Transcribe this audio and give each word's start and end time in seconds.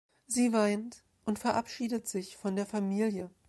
Sie 0.25 0.51
weint 0.51 1.03
und 1.25 1.37
verabschiedet 1.37 2.07
sich 2.07 2.35
von 2.35 2.55
der 2.55 2.65
Familie. 2.65 3.29